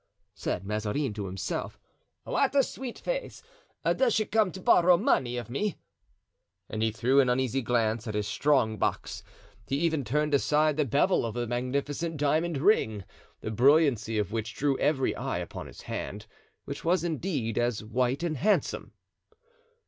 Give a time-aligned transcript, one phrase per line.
[0.33, 1.79] said Mazarin to himself,
[2.23, 3.43] "what a sweet face;
[3.85, 5.75] does she come to borrow money of me?"
[6.67, 9.21] And he threw an uneasy glance at his strong box;
[9.67, 13.03] he even turned inside the bevel of the magnificent diamond ring,
[13.41, 16.25] the brilliancy of which drew every eye upon his hand,
[16.65, 18.93] which indeed was white and handsome.